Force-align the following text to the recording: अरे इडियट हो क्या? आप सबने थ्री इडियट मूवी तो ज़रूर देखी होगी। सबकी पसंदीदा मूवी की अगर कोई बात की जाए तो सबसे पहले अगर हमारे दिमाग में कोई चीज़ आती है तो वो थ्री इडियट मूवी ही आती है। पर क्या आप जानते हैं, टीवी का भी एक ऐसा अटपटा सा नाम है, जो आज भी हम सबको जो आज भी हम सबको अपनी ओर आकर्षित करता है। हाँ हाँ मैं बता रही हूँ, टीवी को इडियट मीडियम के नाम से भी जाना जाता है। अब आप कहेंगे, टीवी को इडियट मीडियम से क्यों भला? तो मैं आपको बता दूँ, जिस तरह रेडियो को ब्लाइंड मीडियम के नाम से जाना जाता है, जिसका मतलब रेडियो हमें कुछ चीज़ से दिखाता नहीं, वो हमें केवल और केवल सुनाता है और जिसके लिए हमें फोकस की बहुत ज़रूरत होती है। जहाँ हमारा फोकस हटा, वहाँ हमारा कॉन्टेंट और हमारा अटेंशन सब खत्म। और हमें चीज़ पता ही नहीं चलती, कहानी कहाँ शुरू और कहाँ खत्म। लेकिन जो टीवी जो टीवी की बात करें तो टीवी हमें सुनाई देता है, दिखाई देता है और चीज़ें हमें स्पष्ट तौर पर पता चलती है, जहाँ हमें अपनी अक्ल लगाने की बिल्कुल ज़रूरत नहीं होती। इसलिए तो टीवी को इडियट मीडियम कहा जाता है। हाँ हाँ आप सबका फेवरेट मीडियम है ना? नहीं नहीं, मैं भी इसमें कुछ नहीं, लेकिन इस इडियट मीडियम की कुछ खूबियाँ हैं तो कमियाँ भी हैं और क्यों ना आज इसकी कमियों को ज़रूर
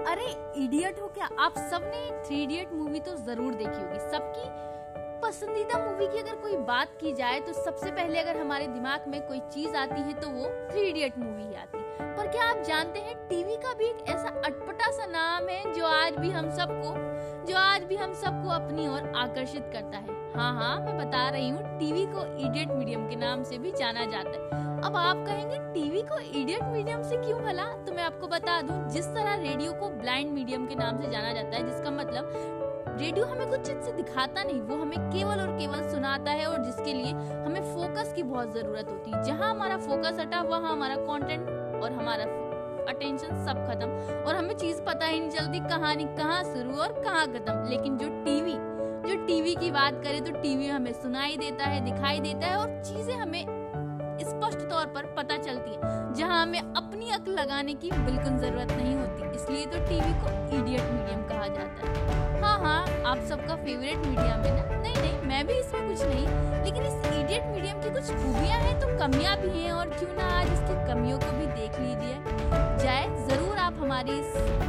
अरे 0.00 0.26
इडियट 0.56 1.00
हो 1.00 1.06
क्या? 1.08 1.28
आप 1.38 1.54
सबने 1.60 2.00
थ्री 2.26 2.42
इडियट 2.42 2.72
मूवी 2.72 3.00
तो 3.00 3.14
ज़रूर 3.16 3.54
देखी 3.54 3.70
होगी। 3.70 3.98
सबकी 4.10 4.66
पसंदीदा 5.22 5.78
मूवी 5.78 6.06
की 6.06 6.18
अगर 6.18 6.34
कोई 6.36 6.56
बात 6.66 6.88
की 7.00 7.12
जाए 7.12 7.40
तो 7.40 7.52
सबसे 7.54 7.90
पहले 7.90 8.18
अगर 8.18 8.36
हमारे 8.36 8.66
दिमाग 8.66 9.08
में 9.08 9.20
कोई 9.22 9.40
चीज़ 9.52 9.76
आती 9.76 10.00
है 10.00 10.12
तो 10.20 10.28
वो 10.28 10.44
थ्री 10.70 10.82
इडियट 10.82 11.18
मूवी 11.18 11.42
ही 11.42 11.54
आती 11.54 11.78
है। 11.78 12.14
पर 12.16 12.28
क्या 12.28 12.44
आप 12.44 12.62
जानते 12.66 13.00
हैं, 13.00 13.14
टीवी 13.28 13.56
का 13.56 13.72
भी 13.74 13.84
एक 13.86 14.04
ऐसा 14.08 14.28
अटपटा 14.46 14.90
सा 14.92 15.06
नाम 15.06 15.48
है, 15.48 15.74
जो 15.74 15.86
आज 15.86 16.16
भी 16.16 16.30
हम 16.30 16.50
सबको 16.56 16.92
जो 17.48 17.56
आज 17.56 17.82
भी 17.82 17.96
हम 17.96 18.12
सबको 18.12 18.48
अपनी 18.48 18.88
ओर 18.88 19.12
आकर्षित 19.16 19.70
करता 19.72 19.98
है। 19.98 20.16
हाँ 20.34 20.52
हाँ 20.54 20.80
मैं 20.80 20.96
बता 20.98 21.28
रही 21.28 21.48
हूँ, 21.48 21.78
टीवी 21.78 22.04
को 22.06 22.24
इडियट 22.46 22.70
मीडियम 22.70 23.08
के 23.08 23.16
नाम 23.16 23.42
से 23.42 23.58
भी 23.58 23.72
जाना 23.72 24.04
जाता 24.04 24.30
है। 24.30 24.80
अब 24.82 24.96
आप 24.96 25.24
कहेंगे, 25.26 25.58
टीवी 25.74 26.02
को 26.02 26.18
इडियट 26.40 26.62
मीडियम 26.62 27.02
से 27.02 27.16
क्यों 27.16 27.40
भला? 27.40 27.64
तो 27.86 27.92
मैं 27.92 28.02
आपको 28.02 28.26
बता 28.26 28.60
दूँ, 28.62 28.88
जिस 28.88 29.06
तरह 29.06 29.34
रेडियो 29.34 29.72
को 29.72 29.88
ब्लाइंड 29.88 30.32
मीडियम 30.32 30.66
के 30.66 30.74
नाम 30.74 30.96
से 30.96 31.10
जाना 31.10 31.32
जाता 31.32 31.56
है, 31.56 31.70
जिसका 31.70 31.90
मतलब 31.90 32.32
रेडियो 33.00 33.26
हमें 33.26 33.48
कुछ 33.48 33.60
चीज़ 33.60 33.78
से 33.78 33.92
दिखाता 33.92 34.42
नहीं, 34.42 34.60
वो 34.60 34.76
हमें 34.76 34.98
केवल 35.10 35.40
और 35.40 35.58
केवल 35.58 35.88
सुनाता 35.90 36.30
है 36.30 36.46
और 36.46 36.64
जिसके 36.64 36.92
लिए 36.92 37.12
हमें 37.12 37.74
फोकस 37.74 38.12
की 38.16 38.22
बहुत 38.22 38.52
ज़रूरत 38.54 38.90
होती 38.90 39.10
है। 39.10 39.22
जहाँ 39.24 39.50
हमारा 39.50 39.76
फोकस 39.76 40.20
हटा, 40.20 40.42
वहाँ 40.42 40.72
हमारा 40.72 40.96
कॉन्टेंट 40.96 41.48
और 41.82 41.92
हमारा 41.92 42.24
अटेंशन 42.88 43.44
सब 43.46 43.66
खत्म। 43.66 43.88
और 44.20 44.36
हमें 44.36 44.56
चीज़ 44.56 44.80
पता 44.82 45.06
ही 45.06 45.20
नहीं 45.20 45.30
चलती, 45.30 45.60
कहानी 45.68 46.04
कहाँ 46.16 46.42
शुरू 46.44 46.76
और 46.76 46.92
कहाँ 47.04 47.26
खत्म। 47.28 47.68
लेकिन 47.70 47.98
जो 47.98 48.08
टीवी 48.24 48.56
जो 49.00 49.14
टीवी 49.26 49.54
की 49.54 49.70
बात 49.70 50.02
करें 50.04 50.24
तो 50.24 50.30
टीवी 50.32 50.66
हमें 50.68 50.92
सुनाई 50.94 51.36
देता 51.36 51.64
है, 51.64 51.80
दिखाई 51.84 52.20
देता 52.20 52.46
है 52.46 52.56
और 52.56 52.82
चीज़ें 52.84 53.14
हमें 53.16 53.44
स्पष्ट 54.20 54.58
तौर 54.70 54.86
पर 54.94 55.06
पता 55.16 55.36
चलती 55.38 55.70
है, 55.70 55.80
जहाँ 56.14 56.42
हमें 56.42 56.60
अपनी 56.60 57.10
अक्ल 57.12 57.32
लगाने 57.32 57.74
की 57.74 57.90
बिल्कुल 57.90 58.38
ज़रूरत 58.38 58.72
नहीं 58.72 58.94
होती। 58.96 59.36
इसलिए 59.36 59.66
तो 59.66 59.78
टीवी 59.88 60.12
को 60.22 60.32
इडियट 60.56 60.90
मीडियम 60.90 61.22
कहा 61.28 61.46
जाता 61.48 61.86
है। 61.86 62.40
हाँ 62.42 62.58
हाँ 62.60 62.80
आप 63.06 63.24
सबका 63.28 63.56
फेवरेट 63.56 63.96
मीडियम 63.98 64.44
है 64.44 64.54
ना? 64.56 64.76
नहीं 64.76 64.94
नहीं, 64.94 65.28
मैं 65.28 65.46
भी 65.46 65.58
इसमें 65.58 65.88
कुछ 65.88 66.02
नहीं, 66.04 66.26
लेकिन 66.64 66.82
इस 66.82 66.94
इडियट 67.12 67.46
मीडियम 67.46 67.80
की 67.82 67.90
कुछ 67.90 68.10
खूबियाँ 68.14 68.58
हैं 68.60 68.78
तो 68.80 68.86
कमियाँ 68.98 69.36
भी 69.40 69.58
हैं 69.58 69.72
और 69.72 69.90
क्यों 69.90 70.14
ना 70.16 70.28
आज 70.38 70.52
इसकी 70.52 70.74
कमियों 70.92 71.18
को 71.18 71.32
ज़रूर 73.98 74.67